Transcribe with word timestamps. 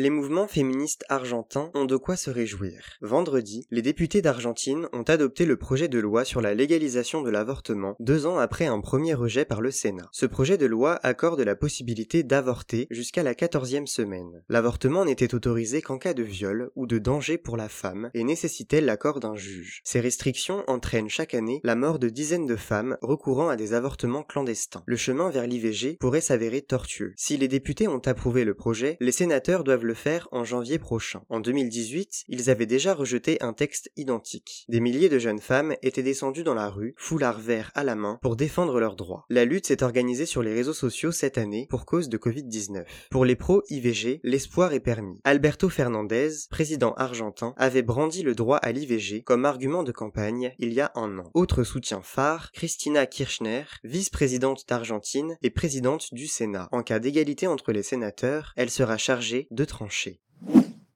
Les 0.00 0.08
mouvements 0.08 0.46
féministes 0.46 1.04
argentins 1.10 1.70
ont 1.74 1.84
de 1.84 1.98
quoi 1.98 2.16
se 2.16 2.30
réjouir. 2.30 2.96
Vendredi, 3.02 3.66
les 3.70 3.82
députés 3.82 4.22
d'Argentine 4.22 4.88
ont 4.94 5.02
adopté 5.02 5.44
le 5.44 5.58
projet 5.58 5.88
de 5.88 5.98
loi 5.98 6.24
sur 6.24 6.40
la 6.40 6.54
légalisation 6.54 7.20
de 7.20 7.28
l'avortement, 7.28 7.96
deux 8.00 8.24
ans 8.24 8.38
après 8.38 8.64
un 8.64 8.80
premier 8.80 9.12
rejet 9.12 9.44
par 9.44 9.60
le 9.60 9.70
Sénat. 9.70 10.08
Ce 10.10 10.24
projet 10.24 10.56
de 10.56 10.64
loi 10.64 10.98
accorde 11.02 11.42
la 11.42 11.54
possibilité 11.54 12.22
d'avorter 12.22 12.86
jusqu'à 12.90 13.22
la 13.22 13.34
quatorzième 13.34 13.86
semaine. 13.86 14.42
L'avortement 14.48 15.04
n'était 15.04 15.34
autorisé 15.34 15.82
qu'en 15.82 15.98
cas 15.98 16.14
de 16.14 16.22
viol 16.22 16.70
ou 16.76 16.86
de 16.86 16.96
danger 16.96 17.36
pour 17.36 17.58
la 17.58 17.68
femme 17.68 18.08
et 18.14 18.24
nécessitait 18.24 18.80
l'accord 18.80 19.20
d'un 19.20 19.36
juge. 19.36 19.82
Ces 19.84 20.00
restrictions 20.00 20.64
entraînent 20.66 21.10
chaque 21.10 21.34
année 21.34 21.60
la 21.62 21.76
mort 21.76 21.98
de 21.98 22.08
dizaines 22.08 22.46
de 22.46 22.56
femmes 22.56 22.96
recourant 23.02 23.50
à 23.50 23.56
des 23.56 23.74
avortements 23.74 24.22
clandestins. 24.22 24.82
Le 24.86 24.96
chemin 24.96 25.28
vers 25.28 25.46
l'IVG 25.46 25.98
pourrait 26.00 26.22
s'avérer 26.22 26.62
tortueux. 26.62 27.12
Si 27.18 27.36
les 27.36 27.48
députés 27.48 27.86
ont 27.86 28.00
approuvé 28.06 28.46
le 28.46 28.54
projet, 28.54 28.96
les 29.00 29.12
sénateurs 29.12 29.62
doivent 29.62 29.84
le 29.84 29.89
faire 29.94 30.28
en 30.32 30.44
janvier 30.44 30.78
prochain. 30.78 31.22
En 31.28 31.40
2018, 31.40 32.24
ils 32.28 32.50
avaient 32.50 32.66
déjà 32.66 32.94
rejeté 32.94 33.42
un 33.42 33.52
texte 33.52 33.90
identique. 33.96 34.64
Des 34.68 34.80
milliers 34.80 35.08
de 35.08 35.18
jeunes 35.18 35.40
femmes 35.40 35.74
étaient 35.82 36.02
descendues 36.02 36.44
dans 36.44 36.54
la 36.54 36.68
rue, 36.68 36.94
foulard 36.96 37.40
vert 37.40 37.70
à 37.74 37.84
la 37.84 37.94
main, 37.94 38.18
pour 38.22 38.36
défendre 38.36 38.80
leurs 38.80 38.96
droits. 38.96 39.24
La 39.28 39.44
lutte 39.44 39.66
s'est 39.66 39.82
organisée 39.82 40.26
sur 40.26 40.42
les 40.42 40.54
réseaux 40.54 40.72
sociaux 40.72 41.12
cette 41.12 41.38
année 41.38 41.66
pour 41.68 41.86
cause 41.86 42.08
de 42.08 42.18
Covid-19. 42.18 42.84
Pour 43.10 43.24
les 43.24 43.36
pro-IVG, 43.36 44.20
l'espoir 44.22 44.72
est 44.72 44.80
permis. 44.80 45.18
Alberto 45.24 45.68
Fernandez, 45.68 46.30
président 46.50 46.92
argentin, 46.94 47.54
avait 47.56 47.82
brandi 47.82 48.22
le 48.22 48.34
droit 48.34 48.58
à 48.58 48.72
l'IVG 48.72 49.22
comme 49.22 49.44
argument 49.44 49.82
de 49.82 49.92
campagne 49.92 50.54
il 50.58 50.72
y 50.72 50.80
a 50.80 50.92
un 50.94 51.18
an. 51.18 51.30
Autre 51.34 51.64
soutien 51.64 52.02
phare, 52.02 52.52
Christina 52.52 53.06
Kirchner, 53.06 53.64
vice-présidente 53.84 54.64
d'Argentine 54.68 55.36
et 55.42 55.50
présidente 55.50 56.12
du 56.12 56.26
Sénat. 56.26 56.68
En 56.72 56.82
cas 56.82 56.98
d'égalité 56.98 57.46
entre 57.46 57.72
les 57.72 57.82
sénateurs, 57.82 58.52
elle 58.56 58.70
sera 58.70 58.96
chargée 58.96 59.46
de 59.50 59.64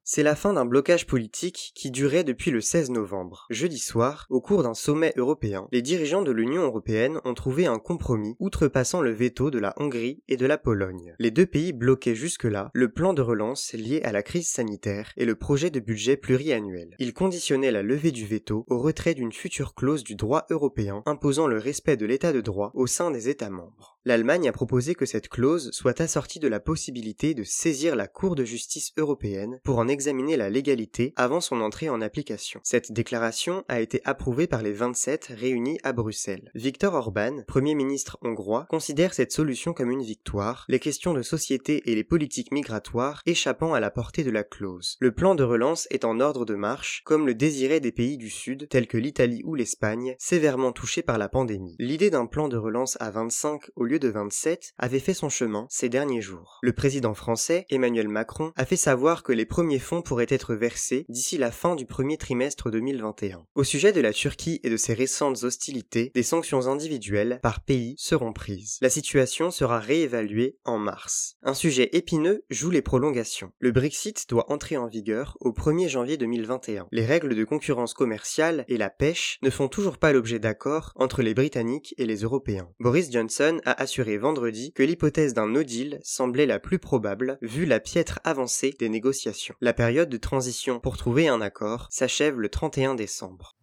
C'est 0.06 0.22
la 0.22 0.36
fin 0.36 0.52
d'un 0.52 0.66
blocage 0.66 1.06
politique 1.06 1.72
qui 1.74 1.90
durait 1.90 2.24
depuis 2.24 2.50
le 2.50 2.60
16 2.60 2.90
novembre. 2.90 3.46
Jeudi 3.48 3.78
soir, 3.78 4.26
au 4.28 4.42
cours 4.42 4.62
d'un 4.62 4.74
sommet 4.74 5.14
européen, 5.16 5.66
les 5.72 5.80
dirigeants 5.80 6.20
de 6.20 6.30
l'Union 6.30 6.60
européenne 6.60 7.20
ont 7.24 7.32
trouvé 7.32 7.64
un 7.64 7.78
compromis 7.78 8.36
outrepassant 8.38 9.00
le 9.00 9.12
veto 9.12 9.50
de 9.50 9.58
la 9.58 9.72
Hongrie 9.78 10.22
et 10.28 10.36
de 10.36 10.44
la 10.44 10.58
Pologne. 10.58 11.14
Les 11.18 11.30
deux 11.30 11.46
pays 11.46 11.72
bloquaient 11.72 12.14
jusque-là 12.14 12.70
le 12.74 12.92
plan 12.92 13.14
de 13.14 13.22
relance 13.22 13.72
lié 13.72 14.02
à 14.02 14.12
la 14.12 14.22
crise 14.22 14.48
sanitaire 14.48 15.10
et 15.16 15.24
le 15.24 15.36
projet 15.36 15.70
de 15.70 15.80
budget 15.80 16.18
pluriannuel. 16.18 16.94
Ils 16.98 17.14
conditionnaient 17.14 17.72
la 17.72 17.82
levée 17.82 18.12
du 18.12 18.26
veto 18.26 18.66
au 18.68 18.78
retrait 18.80 19.14
d'une 19.14 19.32
future 19.32 19.74
clause 19.74 20.04
du 20.04 20.16
droit 20.16 20.44
européen 20.50 21.02
imposant 21.06 21.46
le 21.46 21.56
respect 21.56 21.96
de 21.96 22.04
l'état 22.04 22.34
de 22.34 22.42
droit 22.42 22.72
au 22.74 22.86
sein 22.86 23.10
des 23.10 23.30
États 23.30 23.48
membres. 23.48 23.93
L'Allemagne 24.06 24.46
a 24.50 24.52
proposé 24.52 24.94
que 24.94 25.06
cette 25.06 25.30
clause 25.30 25.70
soit 25.72 25.98
assortie 26.02 26.38
de 26.38 26.46
la 26.46 26.60
possibilité 26.60 27.32
de 27.32 27.42
saisir 27.42 27.96
la 27.96 28.06
Cour 28.06 28.34
de 28.34 28.44
justice 28.44 28.92
européenne 28.98 29.60
pour 29.64 29.78
en 29.78 29.88
examiner 29.88 30.36
la 30.36 30.50
légalité 30.50 31.14
avant 31.16 31.40
son 31.40 31.62
entrée 31.62 31.88
en 31.88 32.02
application. 32.02 32.60
Cette 32.64 32.92
déclaration 32.92 33.64
a 33.66 33.80
été 33.80 34.02
approuvée 34.04 34.46
par 34.46 34.60
les 34.60 34.74
27 34.74 35.32
réunis 35.38 35.78
à 35.84 35.94
Bruxelles. 35.94 36.50
Viktor 36.54 36.92
Orban, 36.92 37.44
Premier 37.46 37.74
ministre 37.74 38.18
hongrois, 38.20 38.66
considère 38.68 39.14
cette 39.14 39.32
solution 39.32 39.72
comme 39.72 39.90
une 39.90 40.02
victoire, 40.02 40.66
les 40.68 40.80
questions 40.80 41.14
de 41.14 41.22
société 41.22 41.90
et 41.90 41.94
les 41.94 42.04
politiques 42.04 42.52
migratoires 42.52 43.22
échappant 43.24 43.72
à 43.72 43.80
la 43.80 43.90
portée 43.90 44.22
de 44.22 44.30
la 44.30 44.44
clause. 44.44 44.98
Le 45.00 45.12
plan 45.12 45.34
de 45.34 45.44
relance 45.44 45.88
est 45.90 46.04
en 46.04 46.20
ordre 46.20 46.44
de 46.44 46.54
marche, 46.54 47.00
comme 47.06 47.26
le 47.26 47.34
désiraient 47.34 47.80
des 47.80 47.90
pays 47.90 48.18
du 48.18 48.28
Sud, 48.28 48.68
tels 48.68 48.86
que 48.86 48.98
l'Italie 48.98 49.40
ou 49.44 49.54
l'Espagne, 49.54 50.14
sévèrement 50.18 50.72
touchés 50.72 51.02
par 51.02 51.16
la 51.16 51.30
pandémie. 51.30 51.76
L'idée 51.78 52.10
d'un 52.10 52.26
plan 52.26 52.48
de 52.48 52.58
relance 52.58 52.98
à 53.00 53.10
25 53.10 53.70
au 53.76 53.84
lieu 53.84 53.93
de 53.98 54.08
27 54.08 54.72
avait 54.78 54.98
fait 54.98 55.14
son 55.14 55.28
chemin 55.28 55.66
ces 55.70 55.88
derniers 55.88 56.20
jours. 56.20 56.58
Le 56.62 56.72
président 56.72 57.14
français, 57.14 57.66
Emmanuel 57.70 58.08
Macron, 58.08 58.52
a 58.56 58.64
fait 58.64 58.76
savoir 58.76 59.22
que 59.22 59.32
les 59.32 59.46
premiers 59.46 59.78
fonds 59.78 60.02
pourraient 60.02 60.26
être 60.28 60.54
versés 60.54 61.06
d'ici 61.08 61.38
la 61.38 61.50
fin 61.50 61.74
du 61.74 61.86
premier 61.86 62.16
trimestre 62.16 62.70
2021. 62.70 63.46
Au 63.54 63.64
sujet 63.64 63.92
de 63.92 64.00
la 64.00 64.12
Turquie 64.12 64.60
et 64.62 64.70
de 64.70 64.76
ses 64.76 64.94
récentes 64.94 65.44
hostilités, 65.44 66.10
des 66.14 66.22
sanctions 66.22 66.66
individuelles 66.66 67.40
par 67.42 67.60
pays 67.60 67.94
seront 67.98 68.32
prises. 68.32 68.78
La 68.80 68.90
situation 68.90 69.50
sera 69.50 69.78
réévaluée 69.78 70.58
en 70.64 70.78
mars. 70.78 71.36
Un 71.42 71.54
sujet 71.54 71.90
épineux 71.92 72.44
joue 72.50 72.70
les 72.70 72.82
prolongations. 72.82 73.52
Le 73.58 73.72
Brexit 73.72 74.28
doit 74.28 74.50
entrer 74.52 74.76
en 74.76 74.86
vigueur 74.86 75.36
au 75.40 75.52
1er 75.52 75.88
janvier 75.88 76.16
2021. 76.16 76.88
Les 76.92 77.04
règles 77.04 77.34
de 77.34 77.44
concurrence 77.44 77.94
commerciale 77.94 78.64
et 78.68 78.76
la 78.76 78.90
pêche 78.90 79.38
ne 79.42 79.50
font 79.50 79.68
toujours 79.68 79.98
pas 79.98 80.12
l'objet 80.12 80.38
d'accords 80.38 80.92
entre 80.96 81.22
les 81.22 81.34
Britanniques 81.34 81.94
et 81.98 82.06
les 82.06 82.18
Européens. 82.18 82.68
Boris 82.80 83.10
Johnson 83.10 83.60
a 83.64 83.83
assuré 83.84 84.16
vendredi 84.16 84.72
que 84.72 84.82
l'hypothèse 84.82 85.34
d'un 85.34 85.46
no 85.46 85.62
deal 85.62 86.00
semblait 86.02 86.46
la 86.46 86.58
plus 86.58 86.78
probable 86.78 87.38
vu 87.42 87.66
la 87.66 87.80
piètre 87.80 88.18
avancée 88.24 88.74
des 88.78 88.88
négociations. 88.88 89.54
La 89.60 89.74
période 89.74 90.08
de 90.08 90.16
transition 90.16 90.80
pour 90.80 90.96
trouver 90.96 91.28
un 91.28 91.42
accord 91.42 91.86
s'achève 91.90 92.40
le 92.40 92.48
31 92.48 92.94
décembre. 92.94 93.56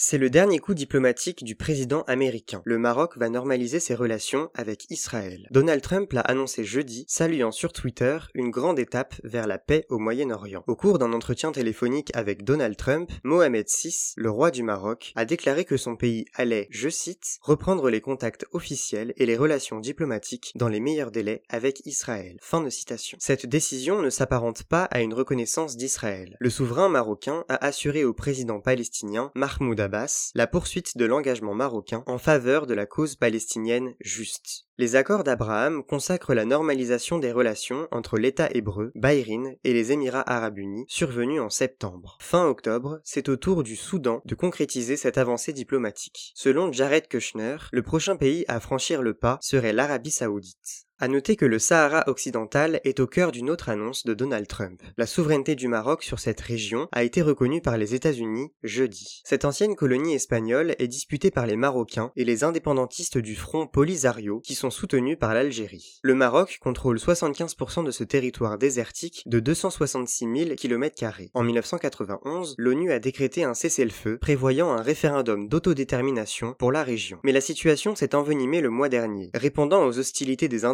C'est 0.00 0.16
le 0.16 0.30
dernier 0.30 0.60
coup 0.60 0.74
diplomatique 0.74 1.42
du 1.42 1.56
président 1.56 2.02
américain. 2.02 2.62
Le 2.64 2.78
Maroc 2.78 3.18
va 3.18 3.28
normaliser 3.28 3.80
ses 3.80 3.96
relations 3.96 4.48
avec 4.54 4.88
Israël. 4.90 5.48
Donald 5.50 5.82
Trump 5.82 6.12
l'a 6.12 6.20
annoncé 6.20 6.62
jeudi, 6.62 7.04
saluant 7.08 7.50
sur 7.50 7.72
Twitter 7.72 8.16
une 8.34 8.52
grande 8.52 8.78
étape 8.78 9.16
vers 9.24 9.48
la 9.48 9.58
paix 9.58 9.86
au 9.88 9.98
Moyen-Orient. 9.98 10.62
Au 10.68 10.76
cours 10.76 11.00
d'un 11.00 11.12
entretien 11.12 11.50
téléphonique 11.50 12.12
avec 12.14 12.44
Donald 12.44 12.76
Trump, 12.76 13.10
Mohamed 13.24 13.66
VI, 13.66 14.12
le 14.16 14.30
roi 14.30 14.52
du 14.52 14.62
Maroc, 14.62 15.12
a 15.16 15.24
déclaré 15.24 15.64
que 15.64 15.76
son 15.76 15.96
pays 15.96 16.26
allait, 16.36 16.68
je 16.70 16.88
cite, 16.88 17.40
reprendre 17.42 17.90
les 17.90 18.00
contacts 18.00 18.46
officiels 18.52 19.12
et 19.16 19.26
les 19.26 19.36
relations 19.36 19.80
diplomatiques 19.80 20.52
dans 20.54 20.68
les 20.68 20.78
meilleurs 20.78 21.10
délais 21.10 21.42
avec 21.48 21.84
Israël. 21.86 22.36
Fin 22.40 22.60
de 22.60 22.70
citation. 22.70 23.18
Cette 23.20 23.46
décision 23.46 24.00
ne 24.00 24.10
s'apparente 24.10 24.62
pas 24.62 24.84
à 24.84 25.00
une 25.00 25.12
reconnaissance 25.12 25.76
d'Israël. 25.76 26.36
Le 26.38 26.50
souverain 26.50 26.88
marocain 26.88 27.44
a 27.48 27.66
assuré 27.66 28.04
au 28.04 28.12
président 28.12 28.60
palestinien 28.60 29.32
Mahmoud 29.34 29.87
la 30.34 30.46
poursuite 30.46 30.96
de 30.96 31.04
l'engagement 31.04 31.54
marocain 31.54 32.02
en 32.06 32.18
faveur 32.18 32.66
de 32.66 32.74
la 32.74 32.86
cause 32.86 33.16
palestinienne 33.16 33.94
juste. 34.00 34.64
Les 34.76 34.94
accords 34.94 35.24
d'Abraham 35.24 35.82
consacrent 35.82 36.34
la 36.34 36.44
normalisation 36.44 37.18
des 37.18 37.32
relations 37.32 37.88
entre 37.90 38.18
l'État 38.18 38.48
hébreu, 38.52 38.92
Bahreïn 38.94 39.56
et 39.64 39.72
les 39.72 39.92
Émirats 39.92 40.30
arabes 40.30 40.58
unis, 40.58 40.84
survenus 40.88 41.40
en 41.40 41.50
septembre. 41.50 42.18
Fin 42.20 42.46
octobre, 42.46 43.00
c'est 43.02 43.28
au 43.28 43.36
tour 43.36 43.62
du 43.62 43.74
Soudan 43.74 44.22
de 44.24 44.34
concrétiser 44.34 44.96
cette 44.96 45.18
avancée 45.18 45.52
diplomatique. 45.52 46.32
Selon 46.34 46.70
Jared 46.72 47.08
Kushner, 47.08 47.56
le 47.72 47.82
prochain 47.82 48.16
pays 48.16 48.44
à 48.46 48.60
franchir 48.60 49.02
le 49.02 49.14
pas 49.14 49.38
serait 49.40 49.72
l'Arabie 49.72 50.12
saoudite. 50.12 50.87
À 51.00 51.06
noter 51.06 51.36
que 51.36 51.44
le 51.44 51.60
Sahara 51.60 52.02
occidental 52.08 52.80
est 52.82 52.98
au 52.98 53.06
cœur 53.06 53.30
d'une 53.30 53.50
autre 53.50 53.68
annonce 53.68 54.04
de 54.04 54.14
Donald 54.14 54.48
Trump. 54.48 54.82
La 54.96 55.06
souveraineté 55.06 55.54
du 55.54 55.68
Maroc 55.68 56.02
sur 56.02 56.18
cette 56.18 56.40
région 56.40 56.88
a 56.90 57.04
été 57.04 57.22
reconnue 57.22 57.60
par 57.60 57.78
les 57.78 57.94
États-Unis 57.94 58.50
jeudi. 58.64 59.22
Cette 59.24 59.44
ancienne 59.44 59.76
colonie 59.76 60.14
espagnole 60.14 60.74
est 60.80 60.88
disputée 60.88 61.30
par 61.30 61.46
les 61.46 61.54
Marocains 61.54 62.10
et 62.16 62.24
les 62.24 62.42
indépendantistes 62.42 63.16
du 63.16 63.36
Front 63.36 63.68
Polisario 63.68 64.40
qui 64.40 64.56
sont 64.56 64.70
soutenus 64.70 65.16
par 65.16 65.34
l'Algérie. 65.34 66.00
Le 66.02 66.16
Maroc 66.16 66.58
contrôle 66.60 66.96
75% 66.96 67.84
de 67.84 67.92
ce 67.92 68.02
territoire 68.02 68.58
désertique 68.58 69.22
de 69.26 69.38
266 69.38 70.26
000 70.46 70.56
km. 70.56 71.04
En 71.32 71.44
1991, 71.44 72.56
l'ONU 72.58 72.90
a 72.90 72.98
décrété 72.98 73.44
un 73.44 73.54
cessez-le-feu 73.54 74.18
prévoyant 74.18 74.72
un 74.72 74.82
référendum 74.82 75.46
d'autodétermination 75.46 76.56
pour 76.58 76.72
la 76.72 76.82
région. 76.82 77.20
Mais 77.22 77.30
la 77.30 77.40
situation 77.40 77.94
s'est 77.94 78.16
envenimée 78.16 78.60
le 78.60 78.70
mois 78.70 78.88
dernier, 78.88 79.30
répondant 79.32 79.86
aux 79.86 79.96
hostilités 79.96 80.48
des 80.48 80.64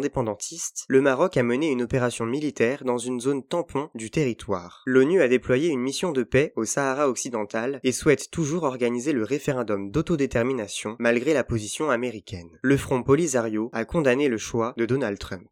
le 0.87 1.01
Maroc 1.01 1.35
a 1.35 1.43
mené 1.43 1.69
une 1.69 1.81
opération 1.81 2.25
militaire 2.25 2.83
dans 2.85 2.97
une 2.97 3.19
zone 3.19 3.43
tampon 3.43 3.89
du 3.95 4.09
territoire. 4.09 4.81
L'ONU 4.85 5.21
a 5.21 5.27
déployé 5.27 5.69
une 5.69 5.81
mission 5.81 6.11
de 6.11 6.23
paix 6.23 6.53
au 6.55 6.63
Sahara 6.63 7.09
occidental 7.09 7.79
et 7.83 7.91
souhaite 7.91 8.31
toujours 8.31 8.63
organiser 8.63 9.11
le 9.11 9.23
référendum 9.23 9.91
d'autodétermination 9.91 10.95
malgré 10.99 11.33
la 11.33 11.43
position 11.43 11.89
américaine. 11.89 12.59
Le 12.61 12.77
Front 12.77 13.03
Polisario 13.03 13.69
a 13.73 13.83
condamné 13.83 14.29
le 14.29 14.37
choix 14.37 14.73
de 14.77 14.85
Donald 14.85 15.19
Trump. 15.19 15.49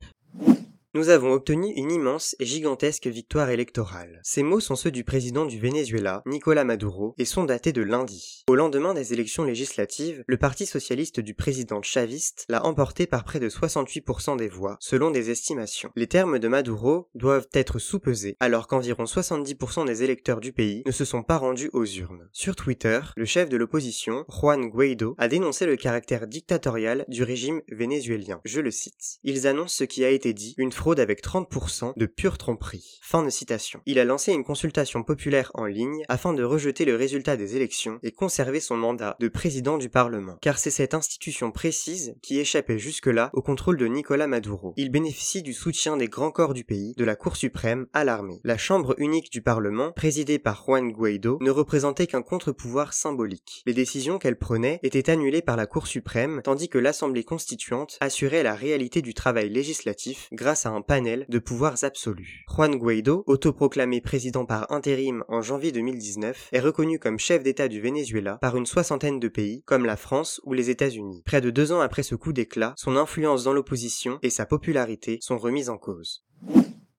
Nous 0.95 1.09
avons 1.09 1.33
obtenu 1.33 1.73
une 1.75 1.91
immense 1.91 2.35
et 2.37 2.45
gigantesque 2.45 3.07
victoire 3.07 3.49
électorale. 3.49 4.19
Ces 4.21 4.43
mots 4.43 4.59
sont 4.59 4.75
ceux 4.75 4.91
du 4.91 5.03
président 5.03 5.47
du 5.47 5.59
Venezuela, 5.59 6.21
Nicolas 6.27 6.65
Maduro, 6.65 7.15
et 7.17 7.25
sont 7.25 7.45
datés 7.45 7.71
de 7.71 7.81
lundi. 7.81 8.43
Au 8.47 8.53
lendemain 8.53 8.93
des 8.93 9.11
élections 9.11 9.43
législatives, 9.43 10.23
le 10.27 10.37
parti 10.37 10.67
socialiste 10.67 11.19
du 11.19 11.33
président 11.33 11.81
chaviste 11.81 12.45
l'a 12.47 12.63
emporté 12.63 13.07
par 13.07 13.23
près 13.23 13.39
de 13.39 13.49
68% 13.49 14.37
des 14.37 14.47
voix, 14.47 14.77
selon 14.79 15.09
des 15.09 15.31
estimations. 15.31 15.89
Les 15.95 16.05
termes 16.05 16.37
de 16.37 16.47
Maduro 16.47 17.09
doivent 17.15 17.47
être 17.53 17.79
sous-pesés, 17.79 18.37
alors 18.39 18.67
qu'environ 18.67 19.05
70% 19.05 19.87
des 19.87 20.03
électeurs 20.03 20.41
du 20.41 20.53
pays 20.53 20.83
ne 20.85 20.91
se 20.91 21.05
sont 21.05 21.23
pas 21.23 21.37
rendus 21.37 21.71
aux 21.73 21.85
urnes. 21.85 22.29
Sur 22.33 22.55
Twitter, 22.55 22.99
le 23.17 23.25
chef 23.25 23.49
de 23.49 23.57
l'opposition, 23.57 24.25
Juan 24.29 24.69
Guaido, 24.69 25.15
a 25.17 25.27
dénoncé 25.27 25.65
le 25.65 25.75
caractère 25.75 26.27
dictatorial 26.27 27.03
du 27.07 27.23
régime 27.23 27.63
vénézuélien. 27.71 28.41
Je 28.45 28.61
le 28.61 28.69
cite. 28.69 29.17
Ils 29.23 29.47
annoncent 29.47 29.77
ce 29.77 29.85
qui 29.85 30.05
a 30.05 30.11
été 30.11 30.33
dit, 30.33 30.53
une 30.59 30.71
fraude 30.83 30.99
avec 30.99 31.23
30% 31.23 31.93
de 31.95 32.05
pure 32.05 32.37
tromperie. 32.37 32.99
Fin 33.01 33.23
de 33.23 33.29
citation. 33.29 33.79
Il 33.85 33.99
a 33.99 34.03
lancé 34.03 34.33
une 34.33 34.43
consultation 34.43 35.01
populaire 35.01 35.49
en 35.53 35.63
ligne 35.63 36.03
afin 36.09 36.33
de 36.33 36.43
rejeter 36.43 36.83
le 36.83 36.97
résultat 36.97 37.37
des 37.37 37.55
élections 37.55 37.99
et 38.03 38.11
conserver 38.11 38.59
son 38.59 38.75
mandat 38.75 39.15
de 39.21 39.29
président 39.29 39.77
du 39.77 39.87
Parlement. 39.87 40.35
Car 40.41 40.57
c'est 40.57 40.71
cette 40.71 40.93
institution 40.93 41.51
précise 41.51 42.17
qui 42.21 42.37
échappait 42.37 42.79
jusque-là 42.79 43.29
au 43.31 43.41
contrôle 43.41 43.77
de 43.77 43.85
Nicolas 43.87 44.27
Maduro. 44.27 44.73
Il 44.75 44.91
bénéficie 44.91 45.41
du 45.41 45.53
soutien 45.53 45.95
des 45.95 46.09
grands 46.09 46.31
corps 46.31 46.53
du 46.53 46.65
pays, 46.65 46.93
de 46.97 47.05
la 47.05 47.15
Cour 47.15 47.37
suprême 47.37 47.85
à 47.93 48.03
l'armée. 48.03 48.41
La 48.43 48.57
chambre 48.57 48.93
unique 48.97 49.31
du 49.31 49.41
Parlement, 49.41 49.93
présidée 49.93 50.37
par 50.37 50.65
Juan 50.65 50.91
Guaido, 50.91 51.37
ne 51.39 51.49
représentait 51.49 52.07
qu'un 52.07 52.23
contre-pouvoir 52.23 52.91
symbolique. 52.91 53.63
Les 53.65 53.73
décisions 53.73 54.19
qu'elle 54.19 54.37
prenait 54.37 54.81
étaient 54.83 55.09
annulées 55.09 55.41
par 55.41 55.55
la 55.55 55.65
Cour 55.65 55.87
suprême, 55.87 56.41
tandis 56.43 56.67
que 56.67 56.77
l'Assemblée 56.77 57.23
constituante 57.23 57.97
assurait 58.01 58.43
la 58.43 58.53
réalité 58.53 59.01
du 59.01 59.13
travail 59.13 59.47
législatif 59.47 60.27
grâce 60.33 60.65
à 60.65 60.72
un 60.72 60.72
panel 60.81 61.25
de 61.29 61.39
pouvoirs 61.39 61.83
absolus. 61.83 62.45
Juan 62.47 62.75
Guaido, 62.75 63.23
autoproclamé 63.27 64.01
président 64.01 64.45
par 64.45 64.71
intérim 64.71 65.23
en 65.27 65.41
janvier 65.41 65.71
2019, 65.71 66.49
est 66.51 66.59
reconnu 66.59 66.99
comme 66.99 67.19
chef 67.19 67.43
d'État 67.43 67.67
du 67.67 67.81
Venezuela 67.81 68.37
par 68.41 68.57
une 68.57 68.65
soixantaine 68.65 69.19
de 69.19 69.27
pays, 69.27 69.63
comme 69.65 69.85
la 69.85 69.97
France 69.97 70.41
ou 70.43 70.53
les 70.53 70.69
États-Unis. 70.69 71.21
Près 71.25 71.41
de 71.41 71.49
deux 71.49 71.71
ans 71.71 71.81
après 71.81 72.03
ce 72.03 72.15
coup 72.15 72.33
d'éclat, 72.33 72.73
son 72.77 72.97
influence 72.97 73.43
dans 73.43 73.53
l'opposition 73.53 74.19
et 74.21 74.29
sa 74.29 74.45
popularité 74.45 75.19
sont 75.21 75.37
remises 75.37 75.69
en 75.69 75.77
cause. 75.77 76.23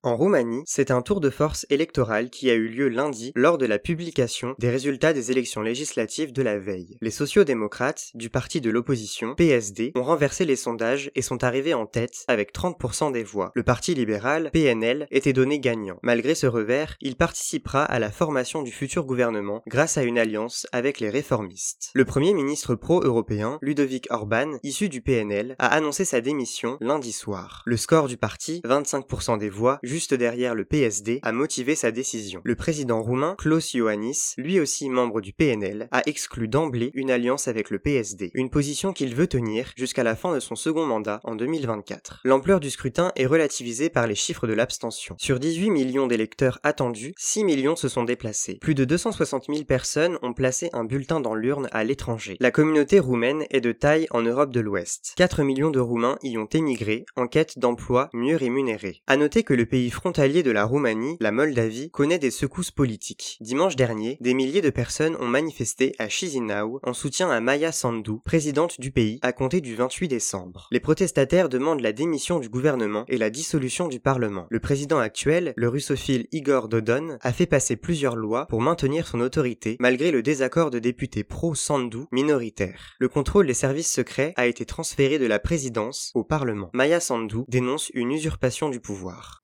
En 0.04 0.18
Roumanie, 0.18 0.64
c'est 0.66 0.90
un 0.90 1.00
tour 1.00 1.18
de 1.18 1.30
force 1.30 1.64
électoral 1.70 2.28
qui 2.28 2.50
a 2.50 2.54
eu 2.54 2.68
lieu 2.68 2.90
lundi 2.90 3.32
lors 3.34 3.56
de 3.56 3.64
la 3.64 3.78
publication 3.78 4.54
des 4.58 4.68
résultats 4.68 5.14
des 5.14 5.30
élections 5.30 5.62
législatives 5.62 6.30
de 6.30 6.42
la 6.42 6.58
veille. 6.58 6.98
Les 7.00 7.10
sociodémocrates, 7.10 8.10
du 8.12 8.28
parti 8.28 8.60
de 8.60 8.68
l'opposition, 8.68 9.34
PSD, 9.34 9.92
ont 9.94 10.02
renversé 10.02 10.44
les 10.44 10.56
sondages 10.56 11.10
et 11.14 11.22
sont 11.22 11.42
arrivés 11.42 11.72
en 11.72 11.86
tête 11.86 12.26
avec 12.28 12.52
30% 12.52 13.12
des 13.12 13.24
voix. 13.24 13.50
Le 13.54 13.62
parti 13.62 13.94
libéral, 13.94 14.50
PNL, 14.52 15.06
était 15.10 15.32
donné 15.32 15.58
gagnant. 15.58 15.98
Malgré 16.02 16.34
ce 16.34 16.46
revers, 16.46 16.96
il 17.00 17.16
participera 17.16 17.82
à 17.82 17.98
la 17.98 18.10
formation 18.10 18.62
du 18.62 18.72
futur 18.72 19.06
gouvernement 19.06 19.62
grâce 19.66 19.96
à 19.96 20.02
une 20.02 20.18
alliance 20.18 20.66
avec 20.72 21.00
les 21.00 21.08
réformistes. 21.08 21.92
Le 21.94 22.04
premier 22.04 22.34
ministre 22.34 22.74
pro-européen, 22.74 23.58
Ludovic 23.62 24.08
Orban, 24.10 24.58
issu 24.62 24.90
du 24.90 25.00
PNL, 25.00 25.56
a 25.58 25.68
annoncé 25.68 26.04
sa 26.04 26.20
démission 26.20 26.76
lundi 26.82 27.12
soir. 27.12 27.62
Le 27.64 27.78
score 27.78 28.06
du 28.06 28.18
parti, 28.18 28.60
25% 28.66 29.38
des 29.38 29.48
voix, 29.48 29.78
juste 29.94 30.12
derrière 30.12 30.56
le 30.56 30.64
PSD, 30.64 31.20
a 31.22 31.30
motivé 31.30 31.76
sa 31.76 31.92
décision. 31.92 32.40
Le 32.42 32.56
président 32.56 33.00
roumain, 33.00 33.36
Klaus 33.38 33.74
Iohannis, 33.74 34.34
lui 34.38 34.58
aussi 34.58 34.90
membre 34.90 35.20
du 35.20 35.32
PNL, 35.32 35.86
a 35.92 36.02
exclu 36.06 36.48
d'emblée 36.48 36.90
une 36.94 37.12
alliance 37.12 37.46
avec 37.46 37.70
le 37.70 37.78
PSD, 37.78 38.32
une 38.34 38.50
position 38.50 38.92
qu'il 38.92 39.14
veut 39.14 39.28
tenir 39.28 39.70
jusqu'à 39.76 40.02
la 40.02 40.16
fin 40.16 40.34
de 40.34 40.40
son 40.40 40.56
second 40.56 40.84
mandat 40.84 41.20
en 41.22 41.36
2024. 41.36 42.22
L'ampleur 42.24 42.58
du 42.58 42.70
scrutin 42.70 43.12
est 43.14 43.24
relativisée 43.24 43.88
par 43.88 44.08
les 44.08 44.16
chiffres 44.16 44.48
de 44.48 44.52
l'abstention. 44.52 45.14
Sur 45.16 45.38
18 45.38 45.70
millions 45.70 46.08
d'électeurs 46.08 46.58
attendus, 46.64 47.14
6 47.16 47.44
millions 47.44 47.76
se 47.76 47.86
sont 47.88 48.02
déplacés. 48.02 48.58
Plus 48.60 48.74
de 48.74 48.84
260 48.84 49.44
000 49.48 49.62
personnes 49.62 50.18
ont 50.22 50.32
placé 50.32 50.70
un 50.72 50.82
bulletin 50.82 51.20
dans 51.20 51.36
l'urne 51.36 51.68
à 51.70 51.84
l'étranger. 51.84 52.36
La 52.40 52.50
communauté 52.50 52.98
roumaine 52.98 53.44
est 53.50 53.60
de 53.60 53.70
taille 53.70 54.08
en 54.10 54.22
Europe 54.22 54.50
de 54.50 54.58
l'Ouest. 54.58 55.12
4 55.16 55.44
millions 55.44 55.70
de 55.70 55.78
Roumains 55.78 56.18
y 56.24 56.36
ont 56.36 56.46
émigré 56.46 57.06
en 57.14 57.28
quête 57.28 57.60
d'emplois 57.60 58.10
mieux 58.12 58.34
rémunérés. 58.34 59.02
À 59.06 59.16
noter 59.16 59.44
que 59.44 59.54
le 59.54 59.66
pays 59.84 59.90
frontalier 59.90 60.42
de 60.42 60.50
la 60.50 60.64
Roumanie, 60.64 61.18
la 61.20 61.30
Moldavie, 61.30 61.90
connaît 61.90 62.18
des 62.18 62.30
secousses 62.30 62.70
politiques. 62.70 63.36
Dimanche 63.42 63.76
dernier, 63.76 64.16
des 64.22 64.32
milliers 64.32 64.62
de 64.62 64.70
personnes 64.70 65.14
ont 65.20 65.28
manifesté 65.28 65.94
à 65.98 66.08
Chisinau 66.08 66.80
en 66.82 66.94
soutien 66.94 67.28
à 67.28 67.40
Maya 67.40 67.70
Sandu, 67.70 68.12
présidente 68.24 68.80
du 68.80 68.90
pays, 68.90 69.18
à 69.20 69.32
compter 69.34 69.60
du 69.60 69.74
28 69.74 70.08
décembre. 70.08 70.68
Les 70.70 70.80
protestataires 70.80 71.50
demandent 71.50 71.82
la 71.82 71.92
démission 71.92 72.38
du 72.38 72.48
gouvernement 72.48 73.04
et 73.08 73.18
la 73.18 73.28
dissolution 73.28 73.86
du 73.86 74.00
Parlement. 74.00 74.46
Le 74.48 74.58
président 74.58 74.96
actuel, 74.96 75.52
le 75.54 75.68
russophile 75.68 76.28
Igor 76.32 76.68
Dodon, 76.68 77.18
a 77.20 77.32
fait 77.34 77.44
passer 77.44 77.76
plusieurs 77.76 78.16
lois 78.16 78.46
pour 78.46 78.62
maintenir 78.62 79.06
son 79.06 79.20
autorité 79.20 79.76
malgré 79.80 80.12
le 80.12 80.22
désaccord 80.22 80.70
de 80.70 80.78
députés 80.78 81.24
pro-Sandu 81.24 82.06
minoritaires. 82.10 82.94
Le 82.98 83.10
contrôle 83.10 83.46
des 83.46 83.52
services 83.52 83.92
secrets 83.92 84.32
a 84.36 84.46
été 84.46 84.64
transféré 84.64 85.18
de 85.18 85.26
la 85.26 85.38
présidence 85.38 86.10
au 86.14 86.24
Parlement. 86.24 86.70
Maya 86.72 87.00
Sandu 87.00 87.40
dénonce 87.48 87.90
une 87.92 88.12
usurpation 88.12 88.70
du 88.70 88.80
pouvoir. 88.80 89.43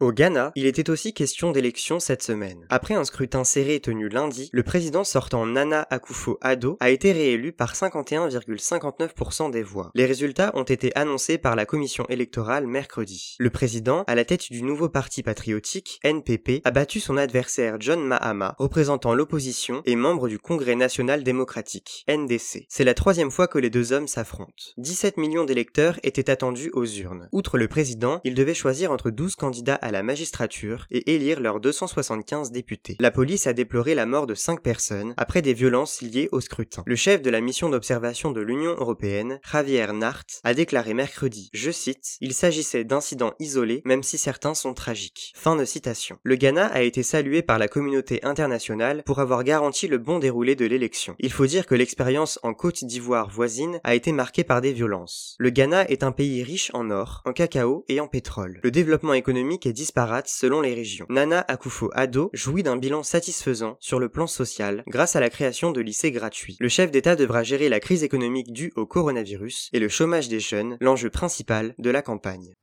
Au 0.00 0.10
Ghana, 0.10 0.50
il 0.56 0.66
était 0.66 0.90
aussi 0.90 1.14
question 1.14 1.52
d'élections 1.52 2.00
cette 2.00 2.24
semaine. 2.24 2.66
Après 2.68 2.94
un 2.94 3.04
scrutin 3.04 3.44
serré 3.44 3.78
tenu 3.78 4.08
lundi, 4.08 4.50
le 4.52 4.64
président 4.64 5.04
sortant 5.04 5.46
Nana 5.46 5.86
Akufo-Addo 5.88 6.76
a 6.80 6.90
été 6.90 7.12
réélu 7.12 7.52
par 7.52 7.74
51,59% 7.76 9.52
des 9.52 9.62
voix. 9.62 9.92
Les 9.94 10.04
résultats 10.04 10.50
ont 10.54 10.64
été 10.64 10.90
annoncés 10.96 11.38
par 11.38 11.54
la 11.54 11.64
commission 11.64 12.06
électorale 12.08 12.66
mercredi. 12.66 13.36
Le 13.38 13.50
président, 13.50 14.02
à 14.08 14.16
la 14.16 14.24
tête 14.24 14.50
du 14.50 14.64
nouveau 14.64 14.88
parti 14.88 15.22
patriotique, 15.22 16.00
NPP, 16.02 16.62
a 16.64 16.72
battu 16.72 16.98
son 16.98 17.16
adversaire 17.16 17.76
John 17.78 18.04
Mahama, 18.04 18.56
représentant 18.58 19.14
l'opposition 19.14 19.80
et 19.84 19.94
membre 19.94 20.26
du 20.26 20.40
Congrès 20.40 20.74
national 20.74 21.22
démocratique, 21.22 22.04
NDC. 22.08 22.66
C'est 22.68 22.82
la 22.82 22.94
troisième 22.94 23.30
fois 23.30 23.46
que 23.46 23.58
les 23.58 23.70
deux 23.70 23.92
hommes 23.92 24.08
s'affrontent. 24.08 24.72
17 24.78 25.18
millions 25.18 25.44
d'électeurs 25.44 26.00
étaient 26.02 26.30
attendus 26.30 26.70
aux 26.72 26.84
urnes. 26.84 27.28
Outre 27.30 27.58
le 27.58 27.68
président, 27.68 28.20
il 28.24 28.34
devait 28.34 28.54
choisir 28.54 28.90
entre 28.90 29.10
12 29.10 29.36
candidats 29.36 29.78
à 29.84 29.92
la 29.92 30.02
magistrature 30.02 30.86
et 30.90 31.14
élire 31.14 31.40
leurs 31.40 31.60
275 31.60 32.50
députés. 32.50 32.96
La 33.00 33.10
police 33.10 33.46
a 33.46 33.52
déploré 33.52 33.94
la 33.94 34.06
mort 34.06 34.26
de 34.26 34.34
5 34.34 34.62
personnes 34.62 35.12
après 35.18 35.42
des 35.42 35.52
violences 35.52 36.00
liées 36.00 36.30
au 36.32 36.40
scrutin. 36.40 36.82
Le 36.86 36.96
chef 36.96 37.20
de 37.20 37.28
la 37.28 37.42
mission 37.42 37.68
d'observation 37.68 38.32
de 38.32 38.40
l'Union 38.40 38.74
européenne, 38.78 39.40
Javier 39.52 39.92
Nart, 39.92 40.24
a 40.42 40.54
déclaré 40.54 40.94
mercredi, 40.94 41.50
je 41.52 41.70
cite, 41.70 42.16
Il 42.22 42.32
s'agissait 42.32 42.84
d'incidents 42.84 43.34
isolés, 43.38 43.82
même 43.84 44.02
si 44.02 44.16
certains 44.16 44.54
sont 44.54 44.72
tragiques. 44.72 45.34
Fin 45.36 45.54
de 45.54 45.66
citation. 45.66 46.18
Le 46.22 46.36
Ghana 46.36 46.66
a 46.66 46.80
été 46.80 47.02
salué 47.02 47.42
par 47.42 47.58
la 47.58 47.68
communauté 47.68 48.24
internationale 48.24 49.02
pour 49.04 49.18
avoir 49.18 49.44
garanti 49.44 49.86
le 49.86 49.98
bon 49.98 50.18
déroulé 50.18 50.56
de 50.56 50.64
l'élection. 50.64 51.14
Il 51.18 51.30
faut 51.30 51.46
dire 51.46 51.66
que 51.66 51.74
l'expérience 51.74 52.38
en 52.42 52.54
Côte 52.54 52.84
d'Ivoire 52.84 53.28
voisine 53.28 53.80
a 53.84 53.94
été 53.94 54.12
marquée 54.12 54.44
par 54.44 54.62
des 54.62 54.72
violences. 54.72 55.36
Le 55.38 55.50
Ghana 55.50 55.86
est 55.90 56.04
un 56.04 56.12
pays 56.12 56.42
riche 56.42 56.70
en 56.72 56.90
or, 56.90 57.20
en 57.26 57.34
cacao 57.34 57.84
et 57.88 58.00
en 58.00 58.08
pétrole. 58.08 58.60
Le 58.62 58.70
développement 58.70 59.12
économique 59.12 59.66
est 59.66 59.73
disparate 59.74 60.28
selon 60.28 60.62
les 60.62 60.72
régions. 60.72 61.06
Nana 61.10 61.44
Akufo-Addo 61.48 62.30
jouit 62.32 62.62
d'un 62.62 62.76
bilan 62.76 63.02
satisfaisant 63.02 63.76
sur 63.80 64.00
le 64.00 64.08
plan 64.08 64.26
social 64.26 64.82
grâce 64.86 65.16
à 65.16 65.20
la 65.20 65.28
création 65.28 65.72
de 65.72 65.82
lycées 65.82 66.12
gratuits. 66.12 66.56
Le 66.60 66.68
chef 66.68 66.90
d'État 66.90 67.16
devra 67.16 67.42
gérer 67.42 67.68
la 67.68 67.80
crise 67.80 68.02
économique 68.02 68.52
due 68.52 68.72
au 68.76 68.86
coronavirus 68.86 69.68
et 69.72 69.80
le 69.80 69.88
chômage 69.88 70.28
des 70.28 70.40
jeunes, 70.40 70.78
l'enjeu 70.80 71.10
principal 71.10 71.74
de 71.78 71.90
la 71.90 72.00
campagne. 72.00 72.54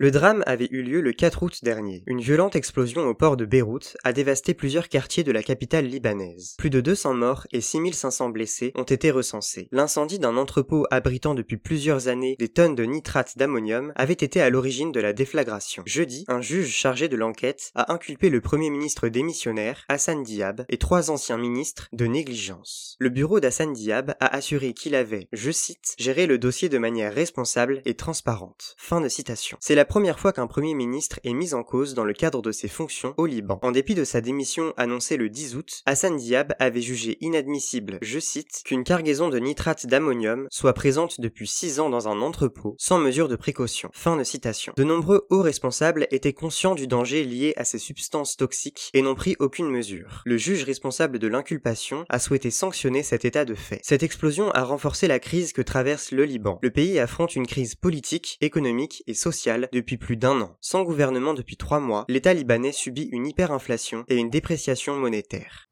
Le 0.00 0.12
drame 0.12 0.44
avait 0.46 0.68
eu 0.70 0.82
lieu 0.82 1.00
le 1.00 1.12
4 1.12 1.42
août 1.42 1.58
dernier. 1.64 2.04
Une 2.06 2.20
violente 2.20 2.54
explosion 2.54 3.08
au 3.08 3.14
port 3.14 3.36
de 3.36 3.44
Beyrouth 3.44 3.96
a 4.04 4.12
dévasté 4.12 4.54
plusieurs 4.54 4.88
quartiers 4.88 5.24
de 5.24 5.32
la 5.32 5.42
capitale 5.42 5.86
libanaise. 5.86 6.54
Plus 6.56 6.70
de 6.70 6.80
200 6.80 7.14
morts 7.14 7.48
et 7.50 7.60
6500 7.60 8.28
blessés 8.28 8.70
ont 8.76 8.84
été 8.84 9.10
recensés. 9.10 9.68
L'incendie 9.72 10.20
d'un 10.20 10.36
entrepôt 10.36 10.86
abritant 10.92 11.34
depuis 11.34 11.56
plusieurs 11.56 12.06
années 12.06 12.36
des 12.38 12.48
tonnes 12.48 12.76
de 12.76 12.84
nitrate 12.84 13.36
d'ammonium 13.36 13.92
avait 13.96 14.12
été 14.12 14.40
à 14.40 14.50
l'origine 14.50 14.92
de 14.92 15.00
la 15.00 15.12
déflagration. 15.12 15.82
Jeudi, 15.84 16.24
un 16.28 16.42
juge 16.42 16.70
chargé 16.70 17.08
de 17.08 17.16
l'enquête 17.16 17.72
a 17.74 17.92
inculpé 17.92 18.30
le 18.30 18.40
premier 18.40 18.70
ministre 18.70 19.08
démissionnaire, 19.08 19.84
Hassan 19.88 20.22
Diab, 20.22 20.64
et 20.68 20.78
trois 20.78 21.10
anciens 21.10 21.38
ministres 21.38 21.88
de 21.92 22.06
négligence. 22.06 22.94
Le 23.00 23.08
bureau 23.08 23.40
d'Hassan 23.40 23.72
Diab 23.72 24.14
a 24.20 24.26
assuré 24.32 24.74
qu'il 24.74 24.94
avait, 24.94 25.26
je 25.32 25.50
cite, 25.50 25.96
géré 25.98 26.28
le 26.28 26.38
dossier 26.38 26.68
de 26.68 26.78
manière 26.78 27.12
responsable 27.12 27.82
et 27.84 27.94
transparente. 27.94 28.76
Fin 28.78 29.00
de 29.00 29.08
citation. 29.08 29.58
Première 29.88 30.20
fois 30.20 30.32
qu'un 30.32 30.46
Premier 30.46 30.74
ministre 30.74 31.18
est 31.24 31.32
mis 31.32 31.54
en 31.54 31.64
cause 31.64 31.94
dans 31.94 32.04
le 32.04 32.12
cadre 32.12 32.42
de 32.42 32.52
ses 32.52 32.68
fonctions 32.68 33.14
au 33.16 33.26
Liban. 33.26 33.58
En 33.62 33.72
dépit 33.72 33.94
de 33.94 34.04
sa 34.04 34.20
démission 34.20 34.74
annoncée 34.76 35.16
le 35.16 35.30
10 35.30 35.56
août, 35.56 35.82
Hassan 35.86 36.16
Diab 36.16 36.54
avait 36.60 36.82
jugé 36.82 37.16
inadmissible, 37.20 37.98
je 38.02 38.18
cite, 38.18 38.62
qu'une 38.64 38.84
cargaison 38.84 39.30
de 39.30 39.38
nitrate 39.38 39.86
d'ammonium 39.86 40.46
soit 40.50 40.74
présente 40.74 41.20
depuis 41.20 41.48
6 41.48 41.80
ans 41.80 41.90
dans 41.90 42.06
un 42.06 42.20
entrepôt, 42.20 42.76
sans 42.78 42.98
mesure 42.98 43.28
de 43.28 43.36
précaution. 43.36 43.90
Fin 43.94 44.16
de 44.16 44.24
citation. 44.24 44.74
De 44.76 44.84
nombreux 44.84 45.26
hauts 45.30 45.42
responsables 45.42 46.06
étaient 46.10 46.34
conscients 46.34 46.74
du 46.74 46.86
danger 46.86 47.24
lié 47.24 47.54
à 47.56 47.64
ces 47.64 47.78
substances 47.78 48.36
toxiques 48.36 48.90
et 48.92 49.00
n'ont 49.00 49.14
pris 49.14 49.36
aucune 49.38 49.70
mesure. 49.70 50.22
Le 50.26 50.36
juge 50.36 50.64
responsable 50.64 51.18
de 51.18 51.28
l'inculpation 51.28 52.04
a 52.10 52.18
souhaité 52.18 52.50
sanctionner 52.50 53.02
cet 53.02 53.24
état 53.24 53.46
de 53.46 53.54
fait. 53.54 53.80
Cette 53.82 54.02
explosion 54.02 54.50
a 54.50 54.62
renforcé 54.64 55.08
la 55.08 55.18
crise 55.18 55.54
que 55.54 55.62
traverse 55.62 56.12
le 56.12 56.24
Liban. 56.24 56.58
Le 56.62 56.70
pays 56.70 56.98
affronte 56.98 57.36
une 57.36 57.46
crise 57.46 57.74
politique, 57.74 58.36
économique 58.42 59.02
et 59.06 59.14
sociale 59.14 59.70
depuis 59.78 59.96
plus 59.96 60.16
d'un 60.16 60.40
an. 60.40 60.56
Sans 60.60 60.82
gouvernement 60.82 61.34
depuis 61.34 61.56
trois 61.56 61.80
mois, 61.80 62.04
l'État 62.08 62.34
libanais 62.34 62.72
subit 62.72 63.08
une 63.12 63.26
hyperinflation 63.26 64.04
et 64.08 64.16
une 64.16 64.30
dépréciation 64.30 64.96
monétaire. 64.96 65.68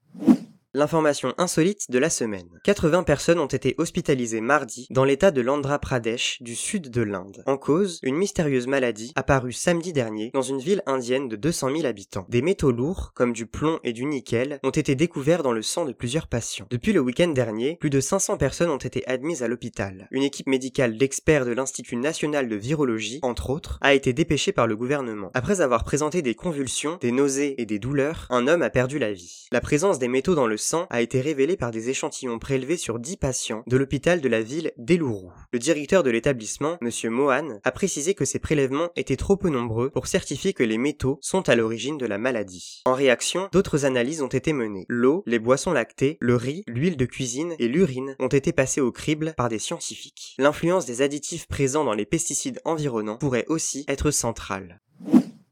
L'information 0.77 1.33
insolite 1.39 1.91
de 1.91 1.99
la 1.99 2.11
semaine. 2.11 2.51
80 2.65 3.05
personnes 3.05 3.39
ont 3.39 3.47
été 3.47 3.75
hospitalisées 3.79 4.43
mardi 4.43 4.87
dans 4.91 5.05
l'état 5.05 5.31
de 5.31 5.41
l'Andhra 5.41 5.79
Pradesh 5.79 6.37
du 6.43 6.55
sud 6.55 6.91
de 6.91 7.01
l'Inde. 7.01 7.43
En 7.47 7.57
cause, 7.57 7.99
une 8.03 8.17
mystérieuse 8.17 8.67
maladie 8.67 9.11
apparue 9.17 9.55
samedi 9.55 9.95
dernier 9.95 10.31
dans 10.35 10.43
une 10.43 10.59
ville 10.59 10.83
indienne 10.85 11.29
de 11.29 11.37
200 11.37 11.71
000 11.77 11.87
habitants. 11.87 12.27
Des 12.29 12.43
métaux 12.43 12.73
lourds, 12.73 13.13
comme 13.15 13.33
du 13.33 13.47
plomb 13.47 13.81
et 13.85 13.95
du 13.95 14.05
nickel, 14.05 14.61
ont 14.63 14.69
été 14.71 14.95
découverts 14.95 15.43
dans 15.43 15.53
le 15.53 15.63
sang 15.63 15.87
de 15.87 15.95
plusieurs 15.95 16.27
patients. 16.27 16.67
Depuis 16.69 16.93
le 16.93 17.01
week-end 17.01 17.29
dernier, 17.29 17.77
plus 17.77 17.89
de 17.89 18.01
500 18.01 18.37
personnes 18.37 18.69
ont 18.69 18.77
été 18.77 19.03
admises 19.09 19.43
à 19.43 19.49
l'hôpital. 19.49 20.09
Une 20.11 20.25
équipe 20.25 20.47
médicale 20.47 20.99
d'experts 20.99 21.47
de 21.47 21.53
l'Institut 21.53 21.97
national 21.97 22.51
de 22.51 22.57
virologie, 22.57 23.21
entre 23.23 23.49
autres, 23.49 23.79
a 23.81 23.95
été 23.95 24.13
dépêchée 24.13 24.53
par 24.53 24.67
le 24.67 24.77
gouvernement. 24.77 25.31
Après 25.33 25.63
avoir 25.63 25.85
présenté 25.85 26.21
des 26.21 26.35
convulsions, 26.35 26.99
des 27.01 27.13
nausées 27.13 27.55
et 27.57 27.65
des 27.65 27.79
douleurs, 27.79 28.27
un 28.29 28.47
homme 28.47 28.61
a 28.61 28.69
perdu 28.69 28.99
la 28.99 29.15
vie. 29.15 29.47
La 29.53 29.63
présence 29.63 29.99
des 29.99 30.09
métaux 30.09 30.35
dans 30.35 30.47
le 30.47 30.59
a 30.75 31.01
été 31.01 31.21
révélée 31.21 31.57
par 31.57 31.71
des 31.71 31.91
échantillons 31.91 32.39
prélevés 32.39 32.77
sur 32.77 32.99
10 32.99 33.17
patients 33.19 33.63
de 33.67 33.77
l'hôpital 33.77 34.21
de 34.21 34.29
la 34.29 34.43
ville 34.43 34.73
d'Eluru. 34.79 35.29
Le 35.53 35.59
directeur 35.59 36.03
de 36.03 36.11
l'établissement, 36.11 36.79
M. 36.81 36.91
Mohan, 37.11 37.61
a 37.63 37.73
précisé 37.73 38.15
que 38.15 38.25
ces 38.25 38.39
prélèvements 38.39 38.91
étaient 38.97 39.17
trop 39.17 39.37
peu 39.37 39.49
nombreux 39.49 39.91
pour 39.91 40.07
certifier 40.07 40.53
que 40.53 40.65
les 40.65 40.79
métaux 40.79 41.19
sont 41.23 41.49
à 41.49 41.55
l'origine 41.55 41.99
de 41.99 42.07
la 42.07 42.19
maladie. 42.19 42.83
En 42.85 42.95
réaction, 42.95 43.49
d'autres 43.53 43.85
analyses 43.85 44.23
ont 44.23 44.29
été 44.29 44.53
menées. 44.53 44.87
L'eau, 44.89 45.23
les 45.27 45.39
boissons 45.39 45.73
lactées, 45.73 46.19
le 46.21 46.35
riz, 46.35 46.65
l'huile 46.67 46.97
de 46.97 47.07
cuisine 47.07 47.55
et 47.59 47.69
l'urine 47.69 48.17
ont 48.19 48.29
été 48.29 48.53
passés 48.53 48.81
au 48.81 48.91
crible 48.91 49.35
par 49.37 49.49
des 49.49 49.59
scientifiques. 49.59 50.35
L'influence 50.39 50.87
des 50.87 51.03
additifs 51.03 51.47
présents 51.47 51.85
dans 51.85 51.95
les 51.95 52.07
pesticides 52.07 52.61
environnants 52.65 53.19
pourrait 53.19 53.47
aussi 53.49 53.85
être 53.89 54.11
centrale. 54.11 54.81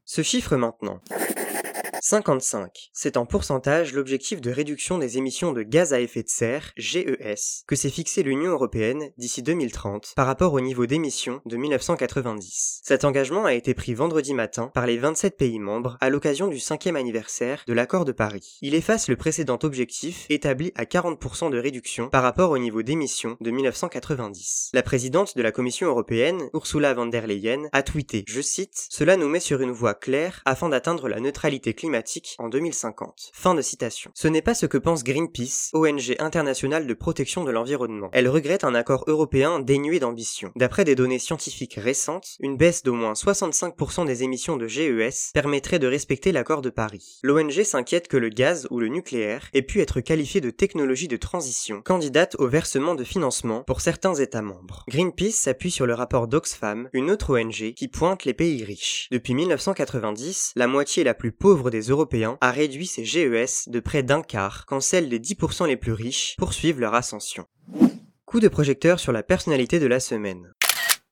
Ce 0.04 0.22
chiffre 0.22 0.56
maintenant. 0.56 1.00
55. 2.06 2.90
C'est 2.92 3.16
en 3.16 3.24
pourcentage 3.24 3.94
l'objectif 3.94 4.42
de 4.42 4.50
réduction 4.50 4.98
des 4.98 5.16
émissions 5.16 5.52
de 5.54 5.62
gaz 5.62 5.94
à 5.94 6.00
effet 6.00 6.22
de 6.22 6.28
serre, 6.28 6.72
GES, 6.76 7.64
que 7.66 7.76
s'est 7.76 7.88
fixé 7.88 8.22
l'Union 8.22 8.50
européenne 8.50 9.08
d'ici 9.16 9.42
2030 9.42 10.12
par 10.14 10.26
rapport 10.26 10.52
au 10.52 10.60
niveau 10.60 10.84
d'émissions 10.84 11.40
de 11.46 11.56
1990. 11.56 12.82
Cet 12.84 13.06
engagement 13.06 13.46
a 13.46 13.54
été 13.54 13.72
pris 13.72 13.94
vendredi 13.94 14.34
matin 14.34 14.70
par 14.74 14.86
les 14.86 14.98
27 14.98 15.38
pays 15.38 15.58
membres 15.58 15.96
à 16.02 16.10
l'occasion 16.10 16.48
du 16.48 16.58
cinquième 16.58 16.96
anniversaire 16.96 17.64
de 17.66 17.72
l'accord 17.72 18.04
de 18.04 18.12
Paris. 18.12 18.58
Il 18.60 18.74
efface 18.74 19.08
le 19.08 19.16
précédent 19.16 19.58
objectif 19.62 20.26
établi 20.28 20.72
à 20.74 20.84
40% 20.84 21.50
de 21.50 21.58
réduction 21.58 22.10
par 22.10 22.22
rapport 22.22 22.50
au 22.50 22.58
niveau 22.58 22.82
d'émissions 22.82 23.38
de 23.40 23.50
1990. 23.50 24.72
La 24.74 24.82
présidente 24.82 25.38
de 25.38 25.42
la 25.42 25.52
Commission 25.52 25.88
européenne, 25.88 26.50
Ursula 26.52 26.92
von 26.92 27.06
der 27.06 27.26
Leyen, 27.26 27.62
a 27.72 27.82
tweeté, 27.82 28.26
je 28.28 28.42
cite, 28.42 28.88
Cela 28.90 29.16
nous 29.16 29.30
met 29.30 29.40
sur 29.40 29.62
une 29.62 29.72
voie 29.72 29.94
claire 29.94 30.42
afin 30.44 30.68
d'atteindre 30.68 31.08
la 31.08 31.18
neutralité 31.18 31.72
climatique 31.72 31.93
en 32.38 32.48
2050. 32.48 33.30
Fin 33.32 33.54
de 33.54 33.62
citation. 33.62 34.10
Ce 34.14 34.28
n'est 34.28 34.42
pas 34.42 34.54
ce 34.54 34.66
que 34.66 34.78
pense 34.78 35.04
Greenpeace, 35.04 35.70
ONG 35.72 36.16
internationale 36.18 36.86
de 36.86 36.94
protection 36.94 37.44
de 37.44 37.50
l'environnement. 37.50 38.10
Elle 38.12 38.28
regrette 38.28 38.64
un 38.64 38.74
accord 38.74 39.04
européen 39.06 39.60
dénué 39.60 40.00
d'ambition. 40.00 40.52
D'après 40.56 40.84
des 40.84 40.94
données 40.94 41.18
scientifiques 41.18 41.74
récentes, 41.74 42.36
une 42.40 42.56
baisse 42.56 42.82
d'au 42.82 42.94
moins 42.94 43.12
65% 43.12 44.06
des 44.06 44.22
émissions 44.22 44.56
de 44.56 44.66
GES 44.66 45.30
permettrait 45.32 45.78
de 45.78 45.86
respecter 45.86 46.32
l'accord 46.32 46.62
de 46.62 46.70
Paris. 46.70 47.20
L'ONG 47.22 47.62
s'inquiète 47.62 48.08
que 48.08 48.16
le 48.16 48.28
gaz 48.28 48.66
ou 48.70 48.80
le 48.80 48.88
nucléaire 48.88 49.48
ait 49.54 49.62
pu 49.62 49.80
être 49.80 50.00
qualifié 50.00 50.40
de 50.40 50.50
technologie 50.50 51.08
de 51.08 51.16
transition, 51.16 51.82
candidate 51.82 52.36
au 52.38 52.48
versement 52.48 52.94
de 52.94 53.04
financement 53.04 53.62
pour 53.62 53.80
certains 53.80 54.14
États 54.14 54.42
membres. 54.42 54.84
Greenpeace 54.88 55.32
s'appuie 55.32 55.70
sur 55.70 55.86
le 55.86 55.94
rapport 55.94 56.28
d'Oxfam, 56.28 56.88
une 56.92 57.10
autre 57.10 57.38
ONG 57.38 57.74
qui 57.74 57.88
pointe 57.88 58.24
les 58.24 58.34
pays 58.34 58.64
riches. 58.64 59.08
Depuis 59.10 59.34
1990, 59.34 60.52
la 60.56 60.66
moitié 60.66 61.04
la 61.04 61.14
plus 61.14 61.32
pauvre 61.32 61.70
des 61.70 61.83
Européens 61.90 62.38
a 62.40 62.50
réduit 62.50 62.86
ses 62.86 63.04
GES 63.04 63.68
de 63.68 63.80
près 63.80 64.02
d'un 64.02 64.22
quart, 64.22 64.64
quand 64.66 64.80
celles 64.80 65.08
des 65.08 65.20
10% 65.20 65.66
les 65.66 65.76
plus 65.76 65.92
riches 65.92 66.36
poursuivent 66.38 66.80
leur 66.80 66.94
ascension. 66.94 67.46
Coup 68.24 68.40
de 68.40 68.48
projecteur 68.48 68.98
sur 68.98 69.12
la 69.12 69.22
personnalité 69.22 69.78
de 69.78 69.86
la 69.86 70.00
semaine. 70.00 70.53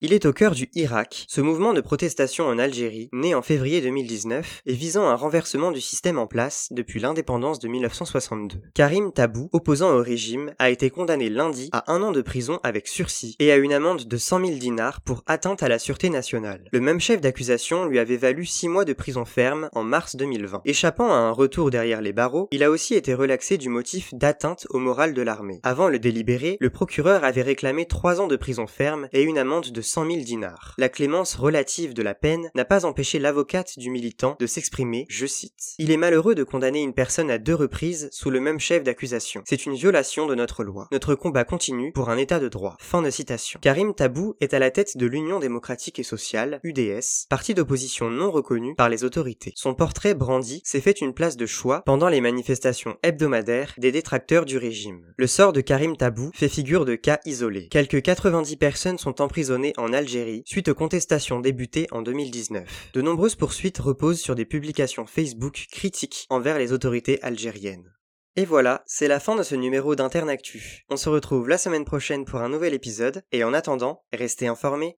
Il 0.04 0.12
est 0.12 0.26
au 0.26 0.32
cœur 0.32 0.50
du 0.50 0.68
Irak, 0.74 1.26
ce 1.28 1.40
mouvement 1.40 1.72
de 1.72 1.80
protestation 1.80 2.48
en 2.48 2.58
Algérie, 2.58 3.08
né 3.12 3.36
en 3.36 3.40
février 3.40 3.80
2019 3.80 4.62
et 4.66 4.72
visant 4.72 5.06
un 5.06 5.14
renversement 5.14 5.70
du 5.70 5.80
système 5.80 6.18
en 6.18 6.26
place 6.26 6.66
depuis 6.72 6.98
l'indépendance 6.98 7.60
de 7.60 7.68
1962. 7.68 8.56
Karim 8.74 9.12
Tabou, 9.12 9.48
opposant 9.52 9.94
au 9.94 10.02
régime, 10.02 10.54
a 10.58 10.70
été 10.70 10.90
condamné 10.90 11.30
lundi 11.30 11.68
à 11.70 11.92
un 11.92 12.02
an 12.02 12.10
de 12.10 12.20
prison 12.20 12.58
avec 12.64 12.88
sursis 12.88 13.36
et 13.38 13.52
à 13.52 13.56
une 13.56 13.72
amende 13.72 14.08
de 14.08 14.16
100 14.16 14.44
000 14.44 14.58
dinars 14.58 15.02
pour 15.02 15.22
atteinte 15.28 15.62
à 15.62 15.68
la 15.68 15.78
sûreté 15.78 16.10
nationale. 16.10 16.64
Le 16.72 16.80
même 16.80 16.98
chef 16.98 17.20
d'accusation 17.20 17.86
lui 17.86 18.00
avait 18.00 18.16
valu 18.16 18.44
6 18.44 18.66
mois 18.66 18.84
de 18.84 18.94
prison 18.94 19.24
ferme 19.24 19.68
en 19.72 19.84
mars 19.84 20.16
2020. 20.16 20.62
Échappant 20.64 21.12
à 21.12 21.16
un 21.16 21.30
retour 21.30 21.70
derrière 21.70 22.00
les 22.00 22.12
barreaux, 22.12 22.48
il 22.50 22.64
a 22.64 22.72
aussi 22.72 22.96
été 22.96 23.14
relaxé 23.14 23.56
du 23.56 23.68
motif 23.68 24.12
d'atteinte 24.14 24.66
au 24.70 24.80
moral 24.80 25.14
de 25.14 25.22
l'armée. 25.22 25.60
Avant 25.62 25.86
le 25.86 26.00
délibéré, 26.00 26.56
le 26.58 26.70
procureur 26.70 27.22
avait 27.22 27.42
réclamé 27.42 27.86
3 27.86 28.20
ans 28.20 28.26
de 28.26 28.34
prison 28.34 28.66
ferme 28.66 29.06
et 29.12 29.22
une 29.22 29.38
amende 29.38 29.70
de 29.70 29.80
100 29.92 30.06
000 30.06 30.22
dinars. 30.22 30.74
La 30.78 30.88
clémence 30.88 31.34
relative 31.34 31.92
de 31.92 32.02
la 32.02 32.14
peine 32.14 32.50
n'a 32.54 32.64
pas 32.64 32.86
empêché 32.86 33.18
l'avocate 33.18 33.78
du 33.78 33.90
militant 33.90 34.36
de 34.40 34.46
s'exprimer, 34.46 35.04
je 35.10 35.26
cite. 35.26 35.74
Il 35.78 35.90
est 35.90 35.98
malheureux 35.98 36.34
de 36.34 36.44
condamner 36.44 36.80
une 36.80 36.94
personne 36.94 37.30
à 37.30 37.36
deux 37.36 37.54
reprises 37.54 38.08
sous 38.10 38.30
le 38.30 38.40
même 38.40 38.58
chef 38.58 38.82
d'accusation. 38.84 39.42
C'est 39.44 39.66
une 39.66 39.74
violation 39.74 40.24
de 40.24 40.34
notre 40.34 40.64
loi. 40.64 40.88
Notre 40.92 41.14
combat 41.14 41.44
continue 41.44 41.92
pour 41.92 42.08
un 42.08 42.16
état 42.16 42.40
de 42.40 42.48
droit. 42.48 42.78
Fin 42.80 43.02
de 43.02 43.10
citation. 43.10 43.60
Karim 43.60 43.92
Tabou 43.92 44.34
est 44.40 44.54
à 44.54 44.58
la 44.58 44.70
tête 44.70 44.96
de 44.96 45.04
l'Union 45.04 45.40
démocratique 45.40 45.98
et 45.98 46.04
sociale, 46.04 46.60
UDS, 46.64 47.26
parti 47.28 47.52
d'opposition 47.52 48.08
non 48.08 48.30
reconnu 48.30 48.74
par 48.74 48.88
les 48.88 49.04
autorités. 49.04 49.52
Son 49.56 49.74
portrait 49.74 50.14
brandi 50.14 50.62
s'est 50.64 50.80
fait 50.80 51.02
une 51.02 51.12
place 51.12 51.36
de 51.36 51.44
choix 51.44 51.82
pendant 51.84 52.08
les 52.08 52.22
manifestations 52.22 52.96
hebdomadaires 53.02 53.74
des 53.76 53.92
détracteurs 53.92 54.46
du 54.46 54.56
régime. 54.56 55.12
Le 55.18 55.26
sort 55.26 55.52
de 55.52 55.60
Karim 55.60 55.98
Tabou 55.98 56.30
fait 56.32 56.48
figure 56.48 56.86
de 56.86 56.94
cas 56.94 57.20
isolé. 57.26 57.68
Quelques 57.68 58.00
90 58.00 58.56
personnes 58.56 58.96
sont 58.96 59.20
emprisonnées 59.20 59.74
Algérie 59.90 60.42
suite 60.44 60.68
aux 60.68 60.74
contestations 60.74 61.40
débutées 61.40 61.86
en 61.90 62.02
2019. 62.02 62.90
De 62.92 63.00
nombreuses 63.00 63.36
poursuites 63.36 63.78
reposent 63.78 64.20
sur 64.20 64.34
des 64.34 64.44
publications 64.44 65.06
Facebook 65.06 65.66
critiques 65.70 66.26
envers 66.28 66.58
les 66.58 66.72
autorités 66.72 67.22
algériennes. 67.22 67.92
Et 68.36 68.44
voilà, 68.44 68.82
c'est 68.86 69.08
la 69.08 69.20
fin 69.20 69.36
de 69.36 69.42
ce 69.42 69.54
numéro 69.54 69.94
d'Interne 69.94 70.30
Actu. 70.30 70.84
On 70.88 70.96
se 70.96 71.08
retrouve 71.08 71.48
la 71.48 71.58
semaine 71.58 71.84
prochaine 71.84 72.24
pour 72.24 72.40
un 72.40 72.48
nouvel 72.48 72.72
épisode, 72.72 73.22
et 73.30 73.44
en 73.44 73.52
attendant, 73.52 74.04
restez 74.12 74.46
informés. 74.46 74.96